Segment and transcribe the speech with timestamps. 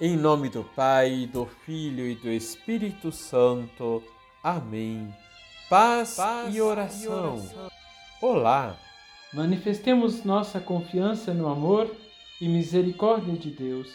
[0.00, 4.02] Em nome do Pai, do Filho e do Espírito Santo.
[4.42, 5.14] Amém.
[5.70, 7.36] Paz, Paz e, oração.
[7.36, 7.70] e oração.
[8.20, 8.76] Olá!
[9.32, 11.94] Manifestemos nossa confiança no amor
[12.40, 13.88] e misericórdia de Deus.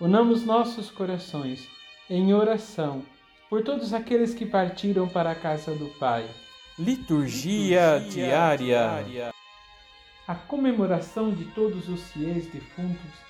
[0.00, 1.68] Unamos nossos corações
[2.10, 3.04] em oração
[3.48, 6.28] por todos aqueles que partiram para a casa do Pai.
[6.76, 8.56] Liturgia, Liturgia diária.
[8.56, 9.34] diária.
[10.26, 13.28] A comemoração de todos os fiéis defuntos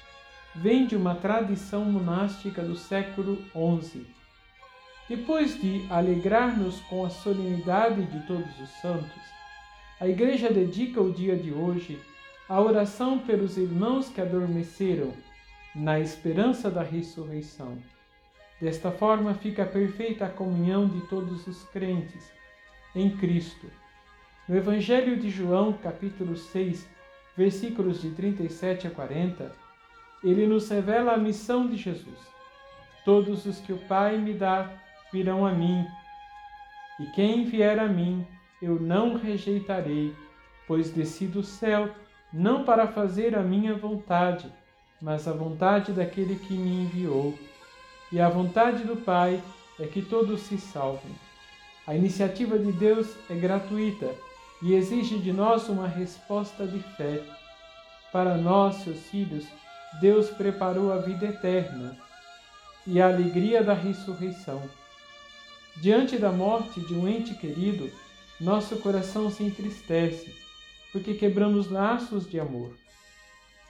[0.55, 4.07] vem de uma tradição monástica do século XI.
[5.09, 9.23] Depois de alegrar-nos com a solenidade de todos os santos,
[10.01, 11.99] a Igreja dedica o dia de hoje
[12.49, 15.13] à oração pelos irmãos que adormeceram,
[15.75, 17.79] na esperança da ressurreição.
[18.61, 22.31] Desta forma fica perfeita a comunhão de todos os crentes
[22.95, 23.71] em Cristo.
[24.49, 26.89] No Evangelho de João, capítulo 6,
[27.37, 29.68] versículos de 37 a 40,
[30.23, 32.19] ele nos revela a missão de Jesus.
[33.05, 34.71] Todos os que o Pai me dá
[35.13, 35.87] virão a mim,
[37.01, 38.27] e quem vier a mim
[38.61, 40.15] eu não rejeitarei,
[40.67, 41.89] pois desci do céu
[42.33, 44.53] não para fazer a minha vontade,
[45.01, 47.39] mas a vontade daquele que me enviou.
[48.11, 49.41] E a vontade do Pai
[49.79, 51.15] é que todos se salvem.
[51.87, 54.13] A iniciativa de Deus é gratuita
[54.61, 57.23] e exige de nós uma resposta de fé.
[58.13, 59.47] Para nós, seus filhos,
[60.01, 61.97] Deus preparou a vida eterna
[62.87, 64.63] e a alegria da ressurreição.
[65.77, 67.91] Diante da morte de um ente querido,
[68.41, 70.35] nosso coração se entristece,
[70.93, 72.73] porque quebramos laços de amor.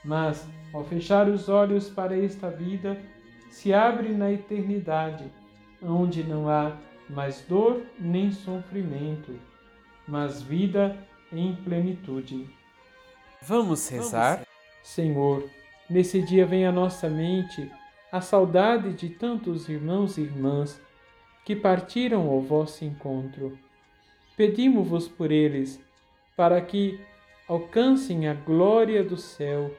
[0.03, 2.99] Mas, ao fechar os olhos para esta vida,
[3.49, 5.25] se abre na eternidade,
[5.81, 6.77] onde não há
[7.09, 9.39] mais dor nem sofrimento,
[10.07, 10.95] mas vida
[11.31, 12.49] em plenitude.
[13.41, 14.45] Vamos rezar?
[14.83, 15.49] Senhor,
[15.89, 17.71] Nesse dia vem à nossa mente
[18.11, 20.79] a saudade de tantos irmãos e irmãs
[21.43, 23.57] que partiram ao vosso encontro.
[24.37, 25.83] Pedimos-vos por eles,
[26.35, 26.99] para que
[27.47, 29.75] alcancem a glória do céu,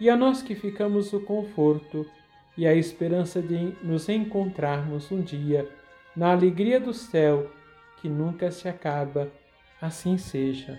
[0.00, 2.06] e a nós que ficamos o conforto
[2.56, 5.68] e a esperança de nos encontrarmos um dia
[6.14, 7.50] na alegria do céu
[8.00, 9.30] que nunca se acaba.
[9.80, 10.78] Assim seja.